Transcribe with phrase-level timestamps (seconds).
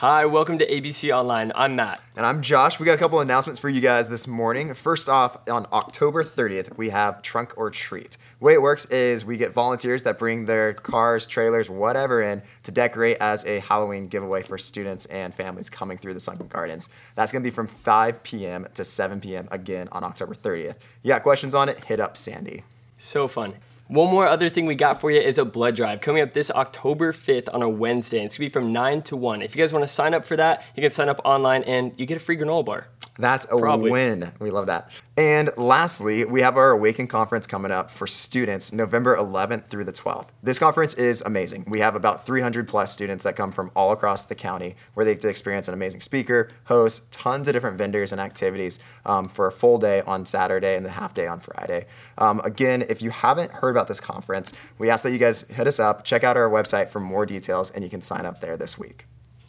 [0.00, 1.52] Hi, welcome to ABC Online.
[1.54, 2.00] I'm Matt.
[2.16, 2.80] And I'm Josh.
[2.80, 4.72] We got a couple announcements for you guys this morning.
[4.72, 8.16] First off, on October 30th, we have Trunk or Treat.
[8.38, 12.40] The way it works is we get volunteers that bring their cars, trailers, whatever in
[12.62, 16.88] to decorate as a Halloween giveaway for students and families coming through the Sunken Gardens.
[17.14, 18.66] That's going to be from 5 p.m.
[18.72, 19.48] to 7 p.m.
[19.50, 20.76] again on October 30th.
[21.02, 21.84] You got questions on it?
[21.84, 22.64] Hit up Sandy.
[22.96, 23.52] So fun.
[23.90, 26.48] One more other thing we got for you is a blood drive coming up this
[26.48, 28.24] October 5th on a Wednesday.
[28.24, 29.42] It's to be from 9 to 1.
[29.42, 31.98] If you guys want to sign up for that, you can sign up online and
[31.98, 32.86] you get a free granola bar.
[33.20, 33.90] That's a Probably.
[33.90, 34.32] win.
[34.38, 34.90] We love that.
[35.16, 39.92] And lastly, we have our Awaken conference coming up for students November 11th through the
[39.92, 40.28] 12th.
[40.42, 41.66] This conference is amazing.
[41.68, 45.12] We have about 300 plus students that come from all across the county where they
[45.12, 49.46] get to experience an amazing speaker, host, tons of different vendors and activities um, for
[49.46, 51.86] a full day on Saturday and the half day on Friday.
[52.16, 55.66] Um, again, if you haven't heard about this conference, we ask that you guys hit
[55.66, 58.56] us up, check out our website for more details, and you can sign up there
[58.56, 59.06] this week.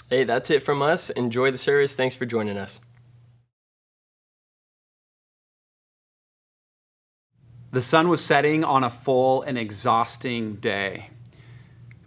[0.10, 1.10] Hey, that's it from us.
[1.12, 1.96] Enjoy the service.
[1.96, 2.82] Thanks for joining us.
[7.72, 11.10] The sun was setting on a full and exhausting day.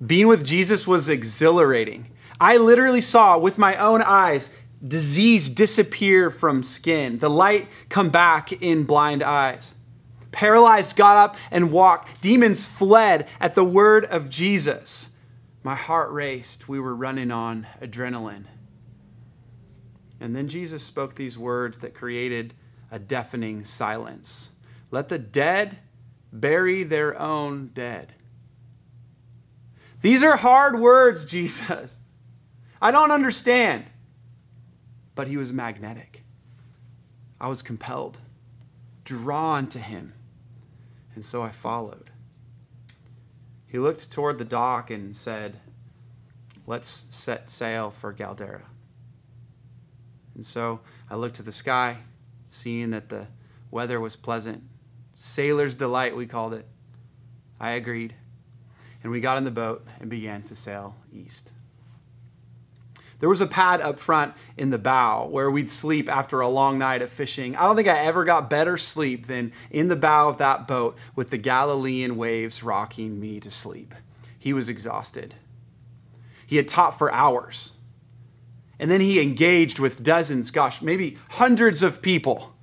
[0.04, 2.10] Being with Jesus was exhilarating.
[2.40, 4.54] I literally saw with my own eyes
[4.86, 9.74] disease disappear from skin, the light come back in blind eyes.
[10.32, 12.20] Paralyzed got up and walked.
[12.20, 15.10] Demons fled at the word of Jesus.
[15.62, 16.68] My heart raced.
[16.68, 18.44] We were running on adrenaline.
[20.20, 22.52] And then Jesus spoke these words that created
[22.90, 24.50] a deafening silence.
[24.94, 25.78] Let the dead
[26.32, 28.12] bury their own dead.
[30.02, 31.98] These are hard words, Jesus.
[32.80, 33.86] I don't understand.
[35.16, 36.22] But he was magnetic.
[37.40, 38.20] I was compelled,
[39.02, 40.12] drawn to him.
[41.16, 42.12] And so I followed.
[43.66, 45.58] He looked toward the dock and said,
[46.68, 48.66] Let's set sail for Gadara.
[50.36, 51.96] And so I looked to the sky,
[52.48, 53.26] seeing that the
[53.72, 54.62] weather was pleasant
[55.14, 56.66] Sailor's delight, we called it.
[57.60, 58.14] I agreed.
[59.02, 61.52] And we got in the boat and began to sail east.
[63.20, 66.78] There was a pad up front in the bow where we'd sleep after a long
[66.78, 67.56] night of fishing.
[67.56, 70.96] I don't think I ever got better sleep than in the bow of that boat
[71.14, 73.94] with the Galilean waves rocking me to sleep.
[74.38, 75.34] He was exhausted.
[76.46, 77.72] He had taught for hours.
[78.78, 82.53] And then he engaged with dozens, gosh, maybe hundreds of people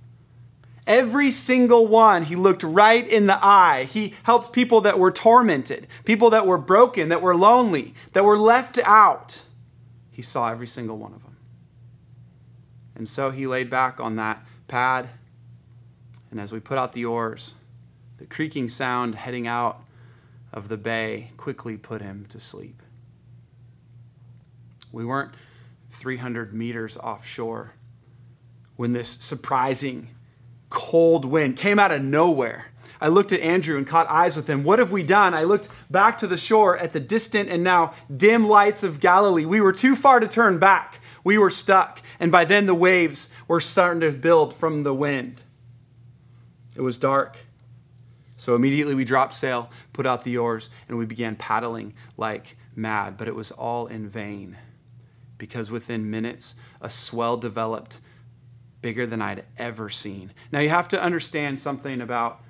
[0.91, 3.85] Every single one, he looked right in the eye.
[3.85, 8.37] He helped people that were tormented, people that were broken, that were lonely, that were
[8.37, 9.43] left out.
[10.09, 11.37] He saw every single one of them.
[12.93, 15.11] And so he laid back on that pad.
[16.29, 17.55] And as we put out the oars,
[18.17, 19.81] the creaking sound heading out
[20.51, 22.81] of the bay quickly put him to sleep.
[24.91, 25.35] We weren't
[25.91, 27.75] 300 meters offshore
[28.75, 30.09] when this surprising
[30.71, 32.71] cold wind came out of nowhere.
[32.99, 34.63] I looked at Andrew and caught eyes with him.
[34.63, 35.33] What have we done?
[35.33, 39.45] I looked back to the shore at the distant and now dim lights of Galilee.
[39.45, 40.99] We were too far to turn back.
[41.23, 42.01] We were stuck.
[42.19, 45.43] And by then the waves were starting to build from the wind.
[46.75, 47.37] It was dark.
[48.37, 53.17] So immediately we dropped sail, put out the oars, and we began paddling like mad.
[53.17, 54.57] But it was all in vain
[55.39, 57.99] because within minutes a swell developed
[58.81, 60.33] bigger than I'd ever seen.
[60.51, 62.41] Now, you have to understand something about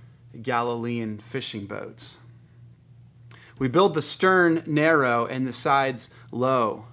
[0.42, 2.20] Galilean fishing boats.
[3.60, 6.86] We build the stern narrow and the sides low.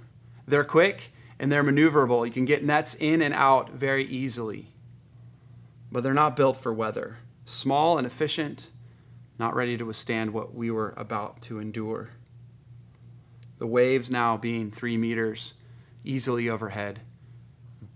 [0.46, 2.26] They're quick and they're maneuverable.
[2.26, 4.66] You can get nets in and out very easily.
[5.90, 7.18] But they're not built for weather.
[7.44, 8.68] Small and efficient,
[9.38, 12.10] not ready to withstand what we were about to endure.
[13.58, 15.54] The waves now being three meters
[16.04, 17.00] easily overhead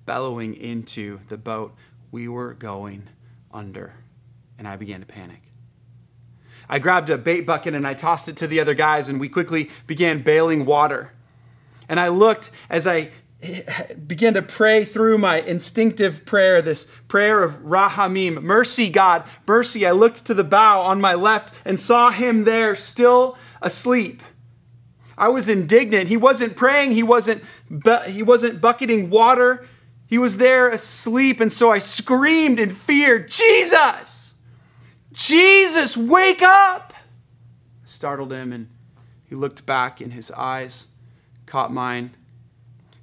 [0.05, 1.75] bellowing into the boat.
[2.11, 3.09] We were going
[3.53, 3.95] under.
[4.59, 5.41] And I began to panic.
[6.69, 9.29] I grabbed a bait bucket and I tossed it to the other guys, and we
[9.29, 11.12] quickly began bailing water.
[11.89, 13.11] And I looked as I
[14.07, 19.85] began to pray through my instinctive prayer, this prayer of Rahamim, mercy, God, mercy.
[19.85, 24.23] I looked to the bow on my left and saw him there still asleep.
[25.19, 26.09] I was indignant.
[26.09, 29.67] He wasn't praying, he wasn't, but he wasn't bucketing water.
[30.12, 34.35] He was there asleep, and so I screamed in fear, Jesus!
[35.11, 36.93] Jesus, wake up!
[37.82, 38.69] Startled him, and
[39.25, 40.88] he looked back, and his eyes
[41.47, 42.14] caught mine.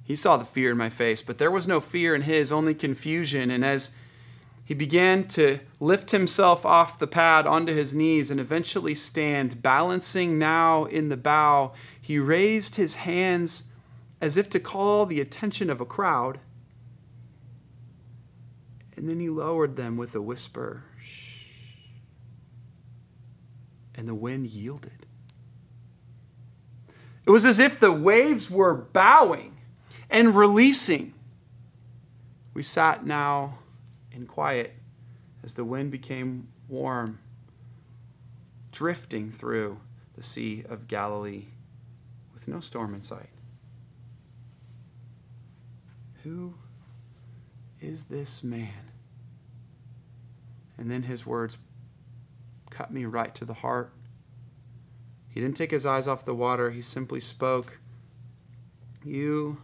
[0.04, 2.74] He saw the fear in my face, but there was no fear in his, only
[2.74, 3.50] confusion.
[3.50, 3.90] And as
[4.64, 10.38] he began to lift himself off the pad onto his knees and eventually stand, balancing
[10.38, 13.64] now in the bow, he raised his hands
[14.20, 16.38] as if to call the attention of a crowd.
[19.00, 20.84] And then he lowered them with a whisper.
[21.02, 21.38] Shh.
[23.94, 25.06] And the wind yielded.
[27.24, 29.56] It was as if the waves were bowing
[30.10, 31.14] and releasing.
[32.52, 33.60] We sat now
[34.12, 34.74] in quiet
[35.42, 37.20] as the wind became warm,
[38.70, 39.80] drifting through
[40.12, 41.46] the Sea of Galilee
[42.34, 43.30] with no storm in sight.
[46.22, 46.52] Who
[47.80, 48.89] is this man?
[50.80, 51.58] And then his words
[52.70, 53.92] cut me right to the heart.
[55.28, 57.78] He didn't take his eyes off the water, he simply spoke,
[59.04, 59.58] You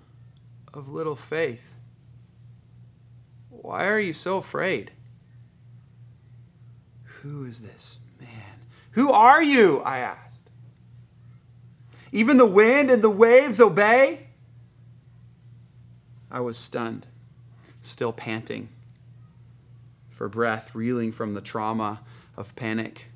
[0.75, 1.73] of little faith,
[3.49, 4.93] why are you so afraid?
[7.23, 8.61] Who is this man?
[8.93, 9.81] Who are you?
[9.81, 10.51] I asked.
[12.13, 14.29] Even the wind and the waves obey?
[16.31, 17.07] I was stunned,
[17.81, 18.69] still panting
[20.17, 22.01] for breath, reeling from the trauma
[22.37, 23.07] of panic.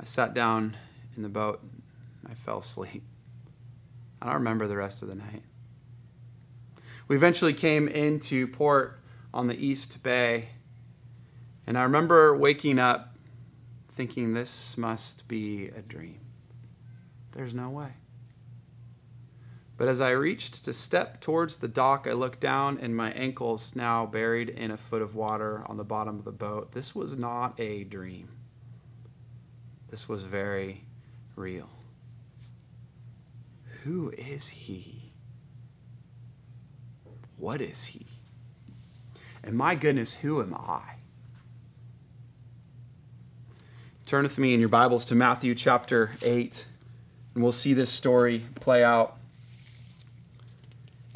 [0.00, 0.76] I sat down
[1.14, 1.60] in the boat.
[2.28, 3.02] I fell asleep.
[4.20, 5.42] I don't remember the rest of the night.
[7.06, 8.98] We eventually came into port
[9.32, 10.48] on the East Bay,
[11.66, 13.14] and I remember waking up
[13.88, 16.20] thinking this must be a dream.
[17.32, 17.92] There's no way.
[19.78, 23.76] But as I reached to step towards the dock, I looked down, and my ankles
[23.76, 26.72] now buried in a foot of water on the bottom of the boat.
[26.72, 28.28] This was not a dream.
[29.88, 30.84] This was very
[31.36, 31.70] real.
[33.84, 35.12] Who is he?
[37.36, 38.04] What is he?
[39.44, 40.96] And my goodness, who am I?
[44.06, 46.66] Turn with me in your Bibles to Matthew chapter 8,
[47.34, 49.17] and we'll see this story play out.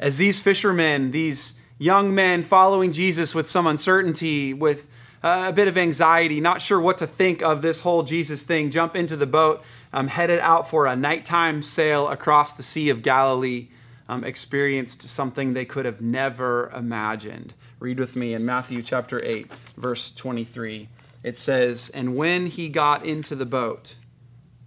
[0.03, 4.85] As these fishermen, these young men following Jesus with some uncertainty, with
[5.23, 8.69] uh, a bit of anxiety, not sure what to think of this whole Jesus thing,
[8.69, 9.63] jump into the boat,
[9.93, 13.69] um, headed out for a nighttime sail across the Sea of Galilee,
[14.09, 17.53] um, experienced something they could have never imagined.
[17.79, 20.89] Read with me in Matthew chapter 8, verse 23.
[21.23, 23.95] It says, And when he got into the boat,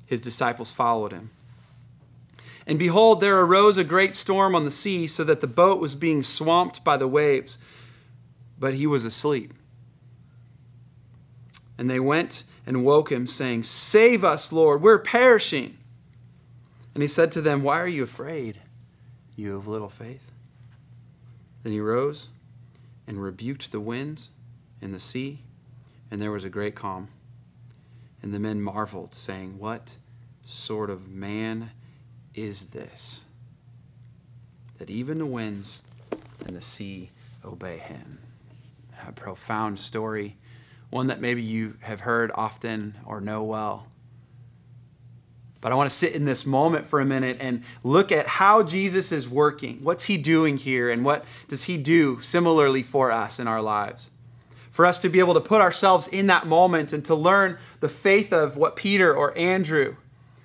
[0.06, 1.28] his disciples followed him.
[2.66, 5.94] And behold, there arose a great storm on the sea, so that the boat was
[5.94, 7.58] being swamped by the waves,
[8.58, 9.54] but he was asleep.
[11.78, 15.78] And they went and woke him, saying, Save us, Lord, we're perishing.
[16.94, 18.58] And he said to them, Why are you afraid,
[19.36, 20.32] you of little faith?
[21.62, 22.28] Then he rose
[23.06, 24.30] and rebuked the winds
[24.82, 25.42] and the sea,
[26.10, 27.08] and there was a great calm.
[28.22, 29.96] And the men marveled, saying, What
[30.44, 31.70] sort of man
[32.36, 33.24] is this?
[34.78, 35.82] That even the winds
[36.46, 37.10] and the sea
[37.44, 38.18] obey him.
[39.08, 40.36] A profound story
[40.90, 43.86] one that maybe you have heard often or know well.
[45.60, 48.62] But I want to sit in this moment for a minute and look at how
[48.62, 49.82] Jesus is working.
[49.82, 54.10] What's he doing here, and what does he do similarly for us in our lives?
[54.70, 57.88] For us to be able to put ourselves in that moment and to learn the
[57.88, 59.96] faith of what Peter or Andrew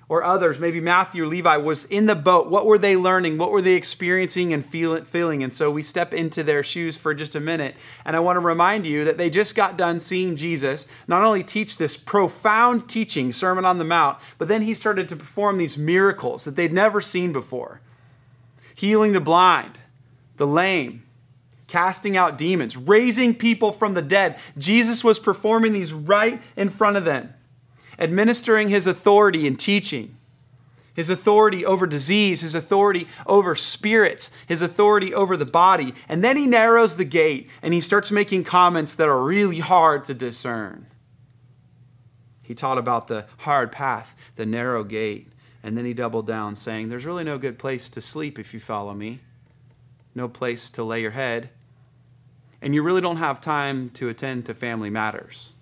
[0.08, 2.50] or others, maybe Matthew or Levi, was in the boat.
[2.50, 3.38] What were they learning?
[3.38, 5.42] What were they experiencing and feel, feeling?
[5.42, 7.76] And so we step into their shoes for just a minute.
[8.04, 11.42] And I want to remind you that they just got done seeing Jesus not only
[11.42, 15.78] teach this profound teaching, Sermon on the Mount, but then he started to perform these
[15.78, 17.80] miracles that they'd never seen before
[18.74, 19.78] healing the blind,
[20.38, 21.04] the lame,
[21.68, 24.36] casting out demons, raising people from the dead.
[24.58, 27.32] Jesus was performing these right in front of them
[27.98, 30.16] administering his authority in teaching,
[30.94, 35.94] his authority over disease, his authority over spirits, his authority over the body.
[36.08, 40.04] And then he narrows the gate and he starts making comments that are really hard
[40.06, 40.86] to discern.
[42.42, 45.32] He taught about the hard path, the narrow gate,
[45.62, 48.60] and then he doubled down, saying, There's really no good place to sleep if you
[48.60, 49.20] follow me,
[50.14, 51.50] no place to lay your head,
[52.60, 55.52] and you really don't have time to attend to family matters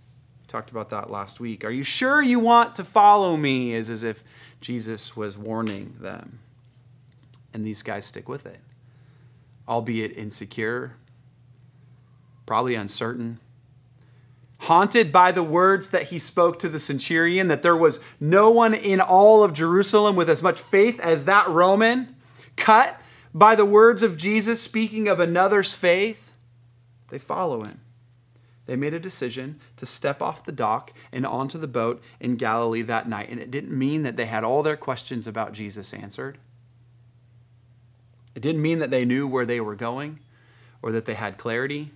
[0.50, 1.64] talked about that last week.
[1.64, 3.72] Are you sure you want to follow me?
[3.72, 4.22] Is as if
[4.60, 6.40] Jesus was warning them.
[7.54, 8.60] And these guys stick with it,
[9.68, 10.96] albeit insecure,
[12.46, 13.40] probably uncertain.
[14.64, 18.74] Haunted by the words that he spoke to the centurion, that there was no one
[18.74, 22.14] in all of Jerusalem with as much faith as that Roman,
[22.56, 23.00] cut
[23.32, 26.32] by the words of Jesus speaking of another's faith,
[27.08, 27.80] they follow him
[28.70, 32.82] they made a decision to step off the dock and onto the boat in Galilee
[32.82, 33.28] that night.
[33.28, 36.38] And it didn't mean that they had all their questions about Jesus answered.
[38.36, 40.20] It didn't mean that they knew where they were going
[40.82, 41.90] or that they had clarity.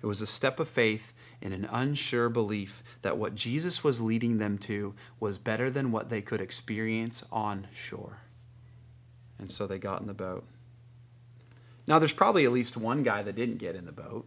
[0.00, 4.38] It was a step of faith in an unsure belief that what Jesus was leading
[4.38, 8.20] them to was better than what they could experience on shore.
[9.38, 10.46] And so they got in the boat.
[11.86, 14.26] Now, there's probably at least one guy that didn't get in the boat.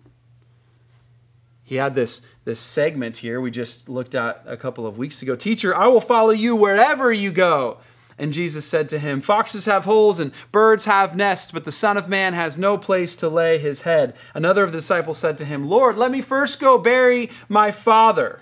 [1.70, 5.36] He had this, this segment here we just looked at a couple of weeks ago.
[5.36, 7.78] Teacher, I will follow you wherever you go.
[8.18, 11.96] And Jesus said to him, Foxes have holes and birds have nests, but the Son
[11.96, 14.16] of Man has no place to lay his head.
[14.34, 18.42] Another of the disciples said to him, Lord, let me first go bury my father.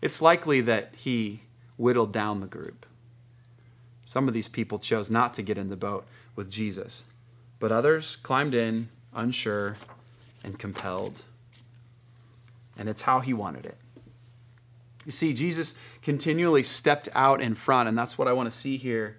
[0.00, 1.40] It's likely that he
[1.76, 2.86] whittled down the group.
[4.04, 6.06] Some of these people chose not to get in the boat
[6.36, 7.02] with Jesus,
[7.58, 9.74] but others climbed in, unsure
[10.44, 11.24] and compelled.
[12.80, 13.76] And it's how he wanted it.
[15.04, 18.78] You see, Jesus continually stepped out in front, and that's what I want to see
[18.78, 19.18] here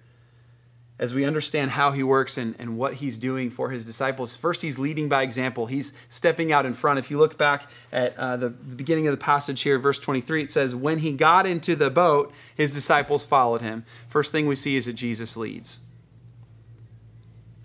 [0.98, 4.36] as we understand how he works and, and what he's doing for his disciples.
[4.36, 6.98] First, he's leading by example, he's stepping out in front.
[6.98, 10.42] If you look back at uh, the, the beginning of the passage here, verse 23,
[10.42, 13.84] it says, When he got into the boat, his disciples followed him.
[14.08, 15.78] First thing we see is that Jesus leads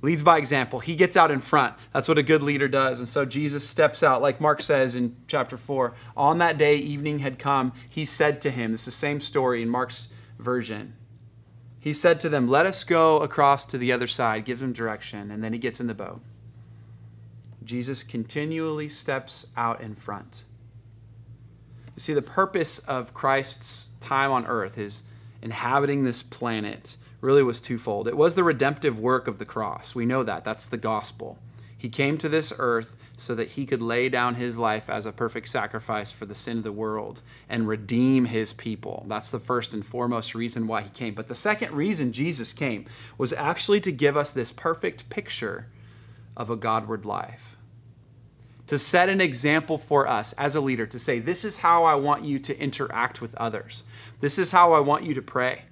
[0.07, 0.79] leads by example.
[0.79, 1.75] He gets out in front.
[1.91, 2.99] That's what a good leader does.
[2.99, 5.93] And so Jesus steps out, like Mark says in chapter 4.
[6.15, 7.73] On that day, evening had come.
[7.89, 10.07] He said to him, this is the same story in Mark's
[10.39, 10.93] version.
[11.77, 15.29] He said to them, Let us go across to the other side, gives them direction,
[15.29, 16.21] and then he gets in the boat.
[17.65, 20.45] Jesus continually steps out in front.
[21.97, 25.03] You see, the purpose of Christ's time on earth is
[25.41, 26.95] inhabiting this planet
[27.27, 28.07] really was twofold.
[28.07, 29.93] It was the redemptive work of the cross.
[29.93, 30.45] We know that.
[30.45, 31.37] That's the gospel.
[31.77, 35.11] He came to this earth so that he could lay down his life as a
[35.11, 39.05] perfect sacrifice for the sin of the world and redeem his people.
[39.09, 41.15] That's the first and foremost reason why he came.
[41.15, 42.85] But the second reason Jesus came
[43.17, 45.67] was actually to give us this perfect picture
[46.37, 47.57] of a Godward life.
[48.67, 51.95] To set an example for us as a leader, to say, This is how I
[51.95, 53.83] want you to interact with others.
[54.21, 55.63] This is how I want you to pray.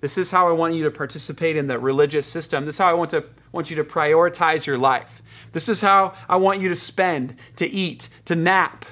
[0.00, 2.66] This is how I want you to participate in the religious system.
[2.66, 5.22] This is how I want to want you to prioritize your life.
[5.52, 8.84] This is how I want you to spend, to eat, to nap.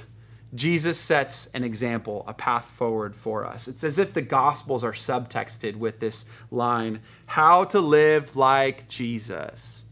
[0.54, 3.66] Jesus sets an example, a path forward for us.
[3.68, 9.84] It's as if the gospels are subtexted with this line, how to live like Jesus.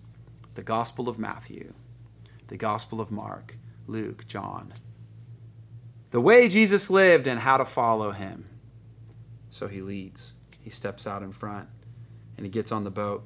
[0.54, 1.72] The gospel of Matthew,
[2.48, 4.74] the gospel of Mark, Luke, John.
[6.10, 8.46] The way Jesus lived and how to follow him.
[9.50, 10.34] So he leads
[10.70, 11.68] he steps out in front
[12.36, 13.24] and he gets on the boat.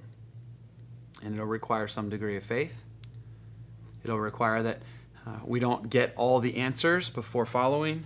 [1.23, 2.83] And it'll require some degree of faith.
[4.03, 4.81] It'll require that
[5.27, 8.05] uh, we don't get all the answers before following.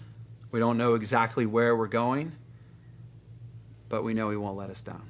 [0.51, 2.33] We don't know exactly where we're going,
[3.89, 5.03] but we know he won't let us down.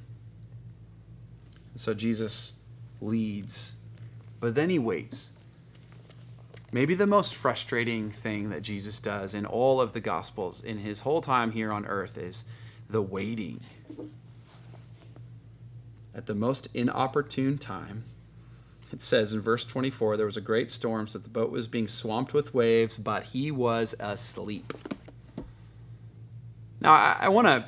[1.75, 2.53] So Jesus
[3.01, 3.73] leads,
[4.41, 5.31] but then he waits.
[6.71, 11.01] Maybe the most frustrating thing that Jesus does in all of the Gospels in his
[11.01, 12.45] whole time here on earth is
[12.89, 13.61] the waiting
[16.15, 18.05] at the most inopportune time.
[18.93, 21.67] It says in verse 24 there was a great storm, so that the boat was
[21.67, 24.73] being swamped with waves, but he was asleep.
[26.81, 27.67] Now, I, I want to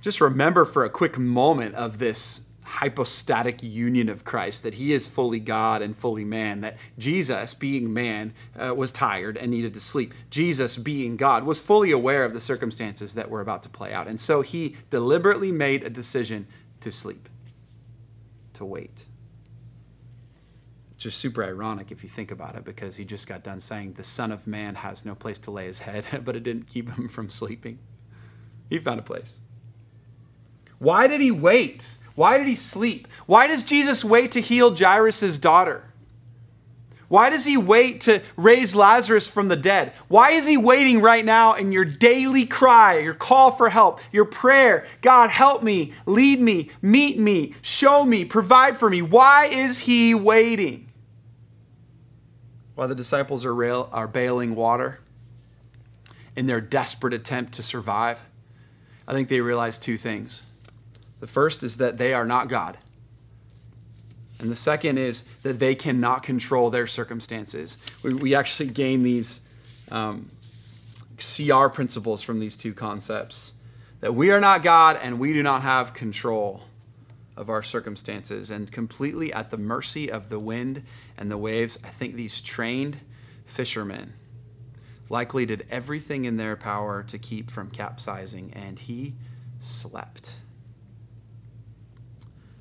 [0.00, 5.08] just remember for a quick moment of this hypostatic union of Christ, that he is
[5.08, 9.80] fully God and fully man, that Jesus, being man, uh, was tired and needed to
[9.80, 10.14] sleep.
[10.30, 14.06] Jesus, being God, was fully aware of the circumstances that were about to play out.
[14.06, 16.46] And so he deliberately made a decision
[16.80, 17.28] to sleep,
[18.54, 19.04] to wait.
[20.92, 23.94] It's just super ironic if you think about it because he just got done saying
[23.94, 26.94] the Son of Man has no place to lay his head, but it didn't keep
[26.94, 27.80] him from sleeping.
[28.68, 29.38] He found a place.
[30.78, 31.98] Why did he wait?
[32.14, 33.08] Why did he sleep?
[33.26, 35.90] Why does Jesus wait to heal Jairus' daughter?
[37.10, 39.92] Why does he wait to raise Lazarus from the dead?
[40.06, 44.24] Why is he waiting right now in your daily cry, your call for help, your
[44.24, 44.86] prayer?
[45.02, 49.02] God, help me, lead me, meet me, show me, provide for me.
[49.02, 50.88] Why is he waiting?
[52.76, 55.00] While the disciples are, rail, are bailing water
[56.36, 58.20] in their desperate attempt to survive,
[59.08, 60.42] I think they realize two things.
[61.20, 62.78] The first is that they are not God.
[64.40, 67.76] And the second is that they cannot control their circumstances.
[68.02, 69.42] We, we actually gain these
[69.90, 70.30] um,
[71.18, 73.52] CR principles from these two concepts
[74.00, 76.62] that we are not God and we do not have control
[77.36, 80.82] of our circumstances and completely at the mercy of the wind
[81.18, 81.78] and the waves.
[81.84, 82.98] I think these trained
[83.46, 84.14] fishermen
[85.10, 89.14] likely did everything in their power to keep from capsizing, and he
[89.60, 90.34] slept.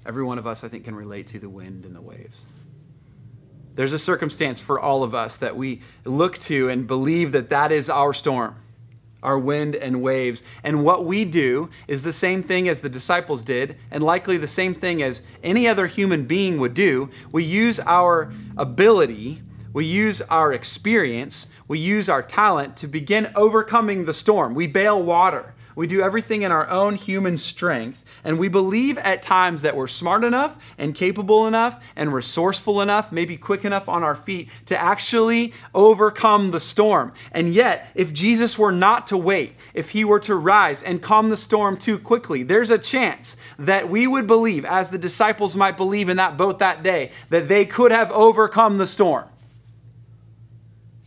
[0.10, 2.44] Every one of us, I think, can relate to the wind and the waves.
[3.76, 7.72] There's a circumstance for all of us that we look to and believe that that
[7.72, 8.56] is our storm,
[9.22, 10.42] our wind and waves.
[10.64, 14.48] And what we do is the same thing as the disciples did, and likely the
[14.48, 17.12] same thing as any other human being would do.
[17.32, 24.06] We use our ability, we use our experience, we use our talent to begin overcoming
[24.06, 24.56] the storm.
[24.56, 25.54] We bail water.
[25.80, 29.88] We do everything in our own human strength, and we believe at times that we're
[29.88, 34.78] smart enough and capable enough and resourceful enough, maybe quick enough on our feet to
[34.78, 37.14] actually overcome the storm.
[37.32, 41.30] And yet, if Jesus were not to wait, if he were to rise and calm
[41.30, 45.78] the storm too quickly, there's a chance that we would believe, as the disciples might
[45.78, 49.30] believe in that boat that day, that they could have overcome the storm.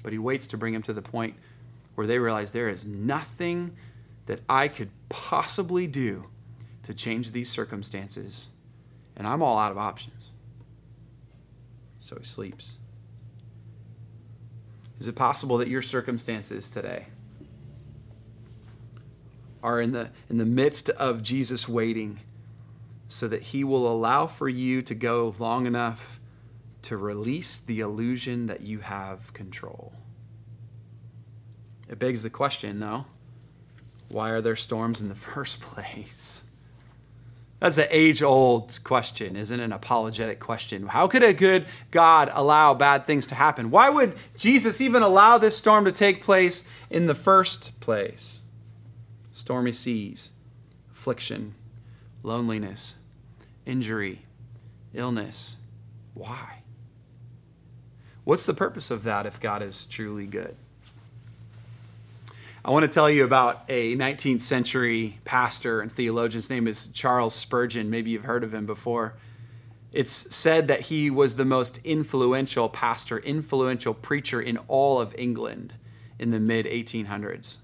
[0.02, 1.34] But he waits to bring him to the point
[1.94, 3.76] where they realize there is nothing
[4.32, 6.24] that I could possibly do
[6.84, 8.48] to change these circumstances,
[9.14, 10.30] and I'm all out of options.
[12.00, 12.78] So he sleeps.
[14.98, 17.08] Is it possible that your circumstances today
[19.62, 22.20] are in the, in the midst of Jesus waiting
[23.10, 26.18] so that he will allow for you to go long enough
[26.84, 29.92] to release the illusion that you have control?
[31.86, 33.04] It begs the question, though
[34.10, 36.42] why are there storms in the first place?
[37.62, 39.62] That's an age old question, isn't it?
[39.62, 40.88] An apologetic question.
[40.88, 43.70] How could a good God allow bad things to happen?
[43.70, 48.40] Why would Jesus even allow this storm to take place in the first place?
[49.30, 50.30] Stormy seas,
[50.90, 51.54] affliction,
[52.24, 52.96] loneliness,
[53.64, 54.22] injury,
[54.92, 55.54] illness.
[56.14, 56.62] Why?
[58.24, 60.56] What's the purpose of that if God is truly good?
[62.64, 66.38] I want to tell you about a 19th century pastor and theologian.
[66.38, 67.90] His name is Charles Spurgeon.
[67.90, 69.14] Maybe you've heard of him before.
[69.90, 75.74] It's said that he was the most influential pastor, influential preacher in all of England
[76.20, 77.56] in the mid 1800s.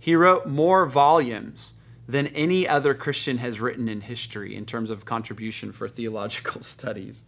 [0.00, 1.74] He wrote more volumes
[2.08, 7.22] than any other Christian has written in history in terms of contribution for theological studies.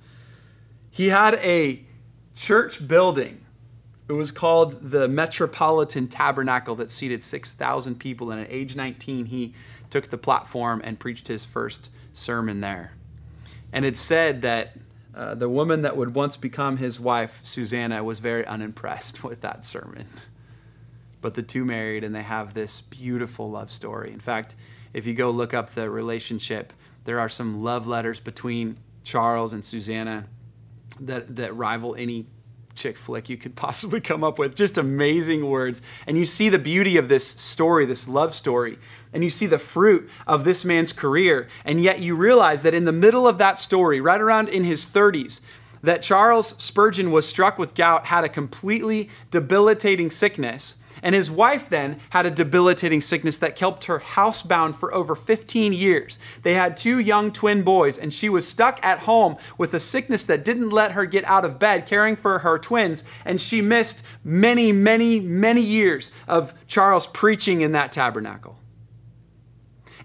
[0.90, 1.84] He had a
[2.34, 3.45] church building
[4.08, 8.30] it was called the Metropolitan Tabernacle that seated 6,000 people.
[8.30, 9.52] And at age 19, he
[9.90, 12.92] took the platform and preached his first sermon there.
[13.72, 14.76] And it said that
[15.14, 19.64] uh, the woman that would once become his wife, Susanna, was very unimpressed with that
[19.64, 20.06] sermon.
[21.20, 24.12] But the two married and they have this beautiful love story.
[24.12, 24.54] In fact,
[24.92, 26.72] if you go look up the relationship,
[27.04, 30.26] there are some love letters between Charles and Susanna
[31.00, 32.26] that, that rival any
[32.76, 34.54] chick flick you could possibly come up with.
[34.54, 35.82] Just amazing words.
[36.06, 38.78] And you see the beauty of this story, this love story,
[39.12, 41.48] and you see the fruit of this man's career.
[41.64, 44.86] And yet you realize that in the middle of that story, right around in his
[44.86, 45.40] 30s,
[45.82, 51.68] that Charles Spurgeon was struck with gout, had a completely debilitating sickness and his wife
[51.68, 56.18] then had a debilitating sickness that kept her housebound for over 15 years.
[56.42, 60.24] They had two young twin boys, and she was stuck at home with a sickness
[60.24, 63.04] that didn't let her get out of bed caring for her twins.
[63.24, 68.58] And she missed many, many, many years of Charles preaching in that tabernacle.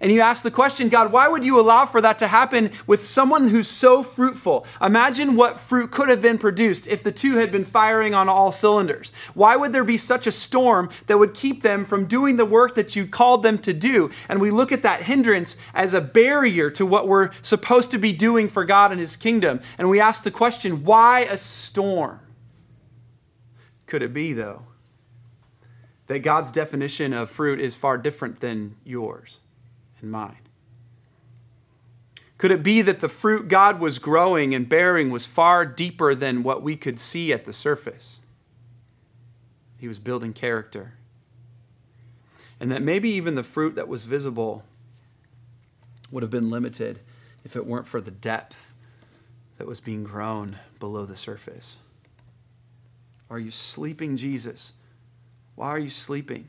[0.01, 3.05] And you ask the question, God, why would you allow for that to happen with
[3.05, 4.65] someone who's so fruitful?
[4.81, 8.51] Imagine what fruit could have been produced if the two had been firing on all
[8.51, 9.11] cylinders.
[9.35, 12.73] Why would there be such a storm that would keep them from doing the work
[12.73, 14.09] that you called them to do?
[14.27, 18.11] And we look at that hindrance as a barrier to what we're supposed to be
[18.11, 19.61] doing for God and His kingdom.
[19.77, 22.21] And we ask the question, why a storm?
[23.85, 24.63] Could it be, though,
[26.07, 29.41] that God's definition of fruit is far different than yours?
[30.01, 30.37] And mine?
[32.37, 36.41] Could it be that the fruit God was growing and bearing was far deeper than
[36.41, 38.19] what we could see at the surface?
[39.77, 40.93] He was building character.
[42.59, 44.63] And that maybe even the fruit that was visible
[46.09, 46.99] would have been limited
[47.43, 48.73] if it weren't for the depth
[49.57, 51.77] that was being grown below the surface.
[53.29, 54.73] Are you sleeping, Jesus?
[55.55, 56.47] Why are you sleeping?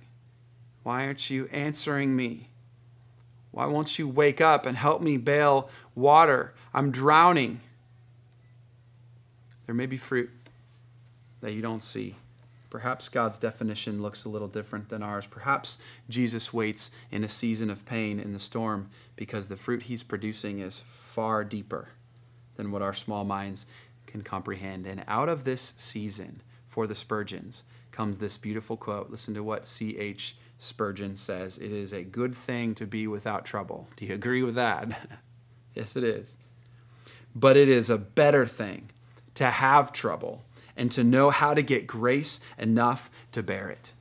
[0.83, 2.49] Why aren't you answering me?
[3.53, 6.55] Why won't you wake up and help me bail water?
[6.75, 7.61] I'm drowning.
[9.67, 10.31] There may be fruit
[11.41, 12.17] that you don't see.
[12.71, 15.27] Perhaps God's definition looks a little different than ours.
[15.27, 20.03] Perhaps Jesus waits in a season of pain in the storm because the fruit he's
[20.03, 21.89] producing is far deeper
[22.57, 23.67] than what our small minds
[24.07, 24.87] can comprehend.
[24.87, 29.11] And out of this season for the Spurgeons comes this beautiful quote.
[29.11, 30.37] Listen to what C.H.
[30.63, 33.89] Spurgeon says, It is a good thing to be without trouble.
[33.97, 35.09] Do you agree with that?
[35.75, 36.37] Yes, it is.
[37.35, 38.91] But it is a better thing
[39.37, 40.45] to have trouble
[40.77, 43.93] and to know how to get grace enough to bear it.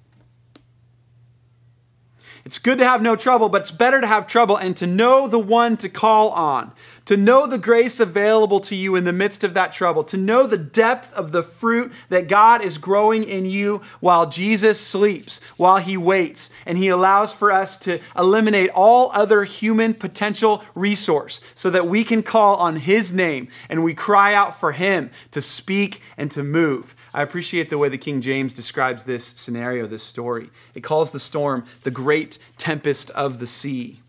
[2.43, 5.27] It's good to have no trouble, but it's better to have trouble and to know
[5.27, 6.71] the one to call on,
[7.06, 10.47] to know the grace available to you in the midst of that trouble, to know
[10.47, 15.77] the depth of the fruit that God is growing in you while Jesus sleeps, while
[15.77, 21.69] he waits, and he allows for us to eliminate all other human potential resource so
[21.69, 26.01] that we can call on his name and we cry out for him to speak
[26.17, 26.95] and to move.
[27.13, 30.50] I appreciate the way the King James describes this scenario, this story.
[30.74, 34.00] It calls the storm the great tempest of the sea.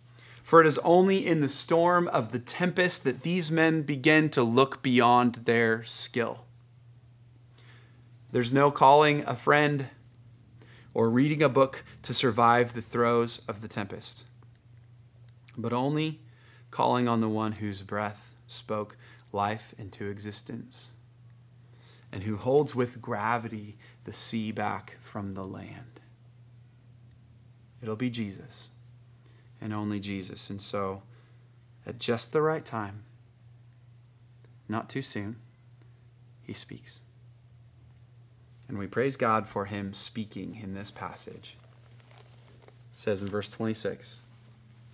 [0.45, 4.43] For it is only in the storm of the tempest that these men begin to
[4.43, 6.45] look beyond their skill.
[8.31, 9.89] There's no calling a friend
[10.95, 14.25] or reading a book to survive the throes of the tempest,
[15.57, 16.21] but only
[16.71, 18.97] calling on the one whose breath spoke
[19.33, 20.92] life into existence
[22.13, 26.01] and who holds with gravity the sea back from the land.
[27.83, 28.69] It'll be Jesus
[29.61, 30.51] and only Jesus.
[30.51, 31.03] And so,
[31.87, 33.05] at just the right time,
[34.69, 35.37] not too soon,
[36.43, 37.01] he speaks.
[38.69, 41.57] And we praise God for him speaking in this passage.
[42.61, 44.21] It says in verse 26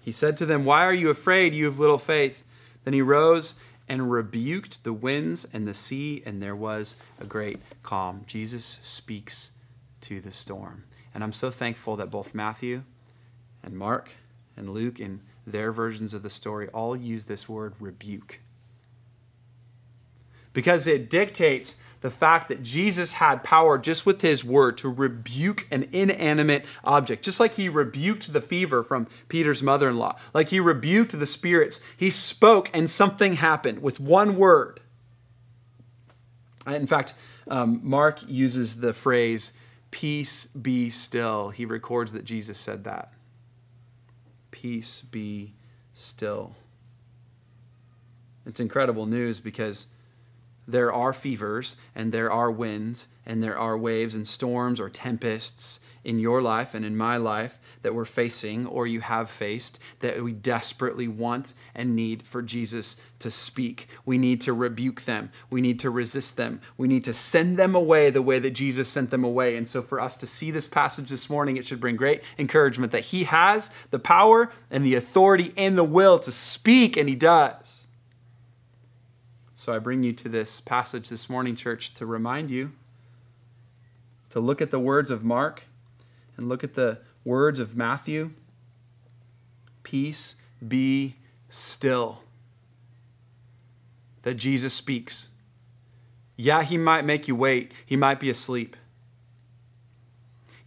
[0.01, 2.45] He said to them, Why are you afraid, you of little faith?
[2.85, 3.55] Then he rose
[3.89, 8.25] and rebuked the winds and the sea, and there was a great calm.
[8.27, 9.53] Jesus speaks
[10.03, 10.85] to the storm.
[11.15, 12.83] And I'm so thankful that both Matthew
[13.63, 14.11] and Mark
[14.57, 18.41] and Luke, in their versions of the story, all use this word rebuke.
[20.59, 25.69] Because it dictates the fact that Jesus had power just with his word to rebuke
[25.71, 30.49] an inanimate object, just like he rebuked the fever from Peter's mother in law, like
[30.49, 31.81] he rebuked the spirits.
[31.97, 34.81] He spoke and something happened with one word.
[36.67, 37.15] In fact,
[37.47, 39.53] um, Mark uses the phrase,
[39.93, 41.51] peace be still.
[41.51, 43.13] He records that Jesus said that.
[44.51, 45.55] Peace be
[45.95, 46.57] still.
[48.45, 49.87] It's incredible news because
[50.69, 55.81] there are fevers and there are winds and there are waves and storms or tempests
[56.05, 60.23] in your life and in my life that we're facing or you have faced that
[60.23, 63.89] we desperately want and need for Jesus to speak.
[64.05, 65.31] We need to rebuke them.
[65.51, 66.61] We need to resist them.
[66.77, 69.57] We need to send them away the way that Jesus sent them away.
[69.57, 72.93] And so, for us to see this passage this morning, it should bring great encouragement
[72.93, 77.17] that He has the power and the authority and the will to speak, and He
[77.17, 77.78] does.
[79.59, 82.71] So I bring you to this passage this morning, church, to remind you
[84.31, 85.65] to look at the words of Mark
[86.37, 88.31] and look at the words of Matthew.
[89.83, 91.17] Peace be
[91.49, 92.23] still.
[94.23, 95.31] That Jesus speaks.
[96.37, 98.77] Yeah, he might make you wait, he might be asleep.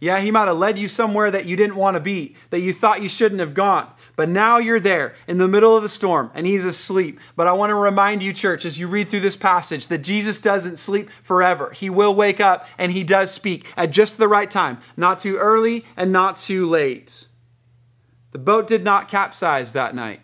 [0.00, 2.74] Yeah, he might have led you somewhere that you didn't want to be, that you
[2.74, 3.90] thought you shouldn't have gone.
[4.14, 7.18] But now you're there in the middle of the storm and he's asleep.
[7.34, 10.40] But I want to remind you, church, as you read through this passage, that Jesus
[10.40, 11.70] doesn't sleep forever.
[11.70, 15.36] He will wake up and he does speak at just the right time, not too
[15.38, 17.26] early and not too late.
[18.32, 20.20] The boat did not capsize that night.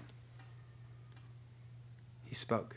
[2.25, 2.77] He spoke.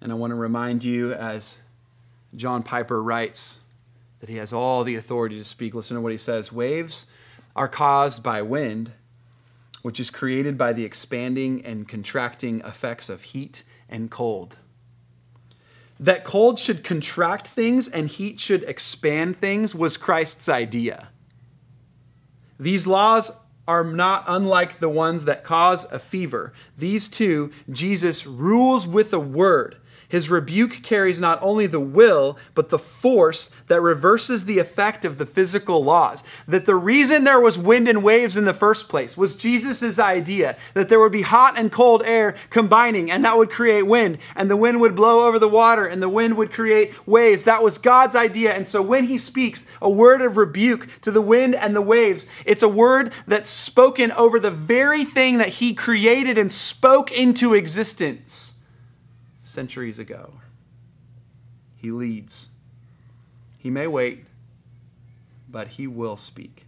[0.00, 1.58] And I want to remind you, as
[2.34, 3.60] John Piper writes,
[4.20, 5.74] that he has all the authority to speak.
[5.74, 7.06] Listen to what he says Waves
[7.56, 8.92] are caused by wind,
[9.82, 14.56] which is created by the expanding and contracting effects of heat and cold.
[16.00, 21.08] That cold should contract things and heat should expand things was Christ's idea.
[22.58, 23.32] These laws
[23.66, 26.52] are not unlike the ones that cause a fever.
[26.76, 29.76] These two, Jesus rules with a word
[30.08, 35.18] his rebuke carries not only the will, but the force that reverses the effect of
[35.18, 36.24] the physical laws.
[36.46, 40.56] That the reason there was wind and waves in the first place was Jesus' idea
[40.74, 44.50] that there would be hot and cold air combining, and that would create wind, and
[44.50, 47.44] the wind would blow over the water, and the wind would create waves.
[47.44, 48.52] That was God's idea.
[48.52, 52.26] And so when he speaks a word of rebuke to the wind and the waves,
[52.44, 57.54] it's a word that's spoken over the very thing that he created and spoke into
[57.54, 58.53] existence
[59.54, 60.34] centuries ago.
[61.76, 62.48] He leads.
[63.56, 64.24] He may wait,
[65.48, 66.64] but he will speak.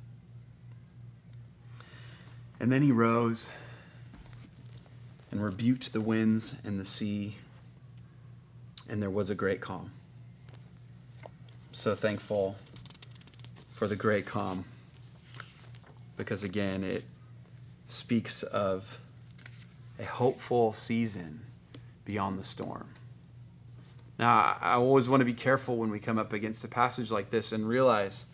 [2.60, 3.50] And then he rose
[5.30, 7.36] and rebuked the winds and the sea,
[8.88, 9.90] and there was a great calm.
[11.72, 12.56] So thankful
[13.74, 14.64] for the great calm
[16.16, 17.04] because, again, it
[17.88, 18.98] speaks of
[19.98, 21.45] a hopeful season
[22.06, 22.88] beyond the storm.
[24.18, 27.28] Now, I always want to be careful when we come up against a passage like
[27.28, 28.24] this and realize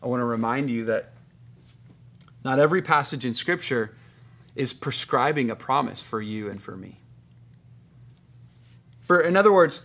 [0.00, 1.10] I want to remind you that
[2.44, 3.96] not every passage in Scripture
[4.54, 7.00] is prescribing a promise for you and for me.
[9.00, 9.84] For, in other words,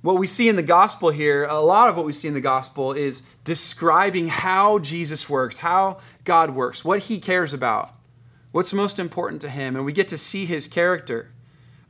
[0.00, 2.40] what we see in the gospel here, a lot of what we see in the
[2.40, 7.94] gospel is describing how Jesus works, how God works, what he cares about,
[8.52, 9.76] what's most important to him.
[9.76, 11.30] And we get to see his character.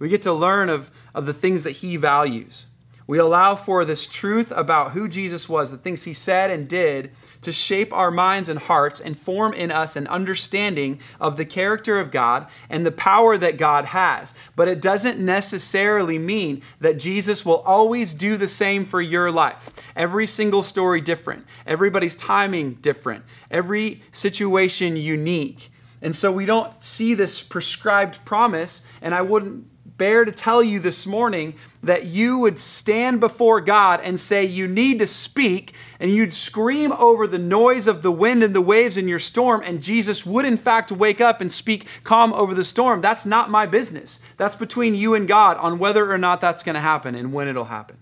[0.02, 2.66] We get to learn of, of the things that he values.
[3.06, 7.12] We allow for this truth about who Jesus was, the things he said and did,
[7.42, 12.00] to shape our minds and hearts and form in us an understanding of the character
[12.00, 14.34] of God and the power that God has.
[14.56, 19.70] But it doesn't necessarily mean that Jesus will always do the same for your life.
[19.94, 25.70] Every single story different, everybody's timing different, every situation unique.
[26.00, 29.68] And so we don't see this prescribed promise, and I wouldn't
[30.02, 34.66] bear to tell you this morning that you would stand before God and say, You
[34.66, 38.96] need to speak, and you'd scream over the noise of the wind and the waves
[38.96, 42.64] in your storm, and Jesus would, in fact, wake up and speak calm over the
[42.64, 43.00] storm.
[43.00, 44.18] That's not my business.
[44.38, 47.46] That's between you and God on whether or not that's going to happen and when
[47.46, 47.98] it'll happen.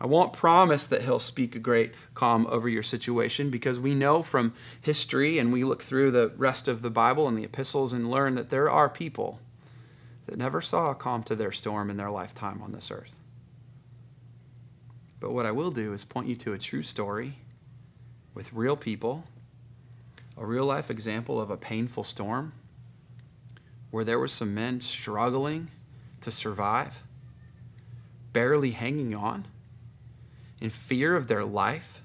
[0.00, 4.24] I won't promise that he'll speak a great calm over your situation because we know
[4.24, 8.10] from history and we look through the rest of the Bible and the epistles and
[8.10, 9.38] learn that there are people
[10.30, 13.10] that never saw a calm to their storm in their lifetime on this earth.
[15.18, 17.38] But what I will do is point you to a true story
[18.32, 19.24] with real people,
[20.36, 22.52] a real life example of a painful storm
[23.90, 25.68] where there were some men struggling
[26.20, 27.02] to survive,
[28.32, 29.48] barely hanging on,
[30.60, 32.00] in fear of their life.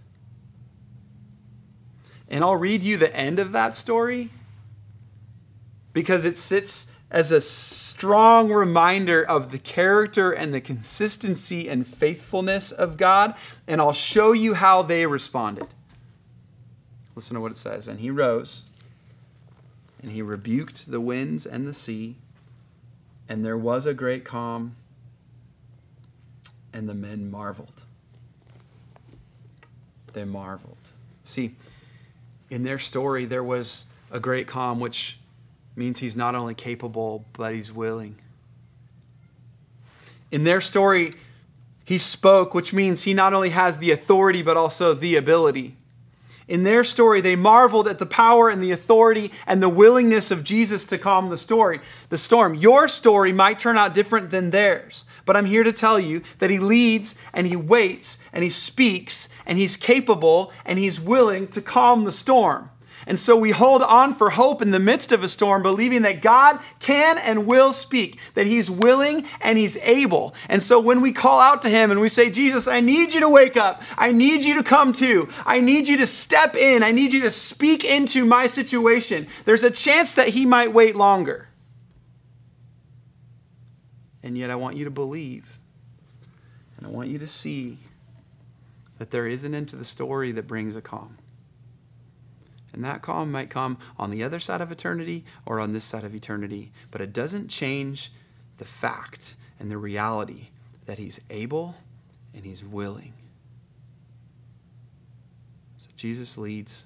[2.28, 4.32] And I'll read you the end of that story
[5.94, 12.74] because it sits as a strong reminder of the character and the consistency and faithfulness
[12.74, 13.34] of God,
[13.70, 15.68] and I'll show you how they responded.
[17.16, 17.88] Listen to what it says.
[17.88, 18.64] And he rose,
[20.04, 22.18] and he rebuked the winds and the sea,
[23.30, 24.76] and there was a great calm,
[26.74, 27.84] and the men marveled.
[30.12, 30.92] They marveled.
[31.24, 31.56] See,
[32.50, 35.18] in their story, there was a great calm, which
[35.76, 38.16] means he's not only capable, but he's willing.
[40.32, 41.14] In their story,
[41.86, 45.78] he spoke, which means he not only has the authority, but also the ability.
[46.48, 50.44] In their story, they marveled at the power and the authority and the willingness of
[50.44, 52.54] Jesus to calm the story, the storm.
[52.54, 56.52] Your story might turn out different than theirs, but I'm here to tell you that
[56.52, 61.62] he leads and he waits and he speaks and he's capable and he's willing to
[61.62, 62.70] calm the storm.
[63.08, 66.22] And so we hold on for hope in the midst of a storm, believing that
[66.22, 70.34] God can and will speak, that He's willing and He's able.
[70.50, 73.20] And so when we call out to Him and we say, Jesus, I need you
[73.20, 76.82] to wake up, I need you to come to, I need you to step in,
[76.82, 80.96] I need you to speak into my situation, there's a chance that He might wait
[80.96, 81.50] longer.
[84.24, 85.60] And yet I want you to believe,
[86.78, 87.78] and I want you to see
[88.98, 91.18] that there is an end to the story that brings a calm.
[92.76, 96.04] And that calm might come on the other side of eternity or on this side
[96.04, 96.74] of eternity.
[96.92, 98.12] But it doesn't change
[98.58, 100.50] the fact and the reality
[100.86, 101.76] that He's able
[102.34, 103.14] and He's willing.
[105.78, 106.86] So Jesus leads.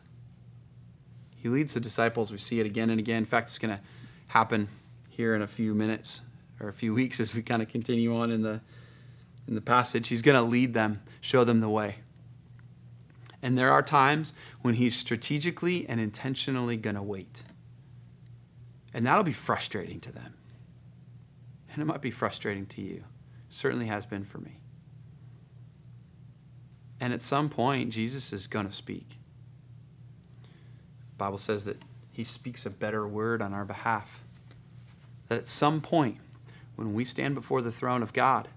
[1.35, 2.31] He leads the disciples.
[2.31, 3.17] We see it again and again.
[3.17, 3.81] In fact, it's going to
[4.27, 4.67] happen
[5.09, 6.21] here in a few minutes
[6.59, 8.61] or a few weeks as we kind of continue on in the
[9.47, 10.09] in the passage.
[10.09, 11.95] He's going to lead them, show them the way.
[13.41, 17.41] And there are times when he's strategically and intentionally going to wait.
[18.93, 20.33] And that'll be frustrating to them.
[21.71, 23.03] And it might be frustrating to you.
[23.49, 24.59] Certainly has been for me.
[26.99, 29.17] And at some point, Jesus is going to speak.
[30.41, 34.21] The Bible says that he speaks a better word on our behalf.
[35.29, 36.17] That at some point,
[36.75, 38.49] when we stand before the throne of God,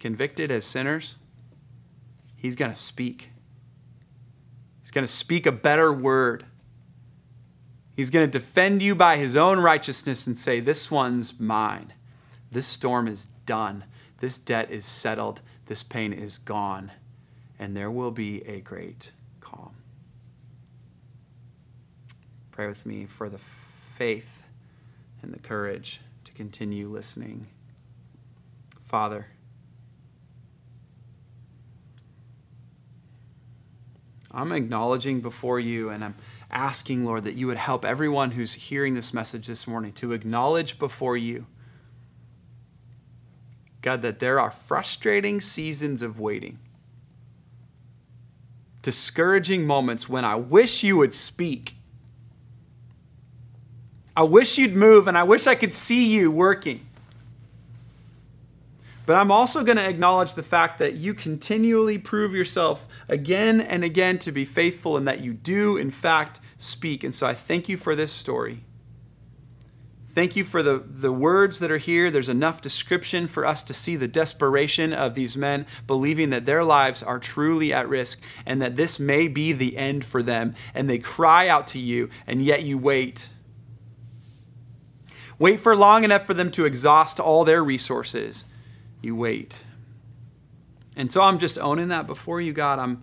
[0.00, 1.16] convicted as sinners,
[2.38, 3.30] He's going to speak.
[4.80, 6.46] He's going to speak a better word.
[7.96, 11.92] He's going to defend you by his own righteousness and say, This one's mine.
[12.50, 13.84] This storm is done.
[14.20, 15.42] This debt is settled.
[15.66, 16.92] This pain is gone.
[17.58, 19.74] And there will be a great calm.
[22.52, 23.40] Pray with me for the
[23.96, 24.44] faith
[25.22, 27.48] and the courage to continue listening.
[28.86, 29.26] Father,
[34.30, 36.14] I'm acknowledging before you and I'm
[36.50, 40.78] asking, Lord, that you would help everyone who's hearing this message this morning to acknowledge
[40.78, 41.46] before you,
[43.82, 46.58] God, that there are frustrating seasons of waiting,
[48.82, 51.74] discouraging moments when I wish you would speak.
[54.16, 56.87] I wish you'd move, and I wish I could see you working.
[59.08, 63.82] But I'm also going to acknowledge the fact that you continually prove yourself again and
[63.82, 67.02] again to be faithful and that you do, in fact, speak.
[67.02, 68.64] And so I thank you for this story.
[70.14, 72.10] Thank you for the, the words that are here.
[72.10, 76.62] There's enough description for us to see the desperation of these men, believing that their
[76.62, 80.54] lives are truly at risk and that this may be the end for them.
[80.74, 83.30] And they cry out to you, and yet you wait.
[85.38, 88.44] Wait for long enough for them to exhaust all their resources
[89.00, 89.56] you wait.
[90.96, 92.78] And so I'm just owning that before you, God.
[92.78, 93.02] I'm,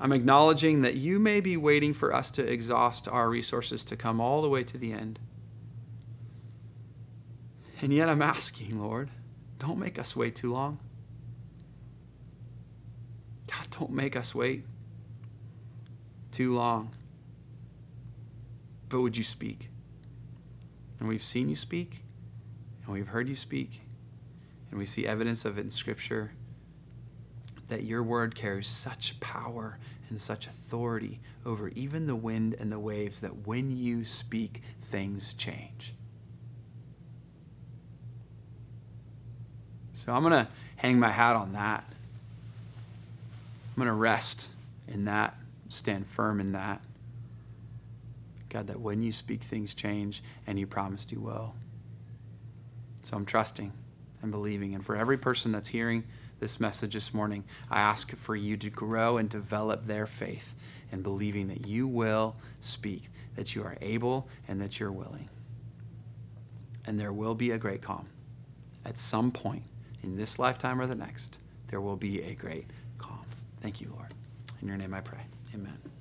[0.00, 4.20] I'm acknowledging that you may be waiting for us to exhaust our resources to come
[4.20, 5.18] all the way to the end.
[7.80, 9.10] And yet I'm asking, Lord,
[9.58, 10.78] don't make us wait too long.
[13.48, 14.64] God, don't make us wait
[16.30, 16.94] too long.
[18.88, 19.68] But would you speak?
[21.00, 22.04] And we've seen you speak.
[22.92, 23.80] And we've heard you speak,
[24.70, 26.32] and we see evidence of it in Scripture
[27.68, 29.78] that your word carries such power
[30.10, 35.32] and such authority over even the wind and the waves that when you speak, things
[35.32, 35.94] change.
[39.94, 41.84] So I'm going to hang my hat on that.
[43.70, 44.48] I'm going to rest
[44.86, 45.34] in that,
[45.70, 46.82] stand firm in that.
[48.50, 51.54] God, that when you speak, things change, and you promised you will.
[53.02, 53.72] So I'm trusting
[54.22, 54.74] and believing.
[54.74, 56.04] And for every person that's hearing
[56.40, 60.54] this message this morning, I ask for you to grow and develop their faith
[60.90, 65.28] in believing that you will speak, that you are able, and that you're willing.
[66.84, 68.08] And there will be a great calm.
[68.84, 69.62] At some point
[70.02, 71.38] in this lifetime or the next,
[71.68, 72.66] there will be a great
[72.98, 73.24] calm.
[73.60, 74.12] Thank you, Lord.
[74.60, 75.20] In your name I pray.
[75.54, 75.91] Amen.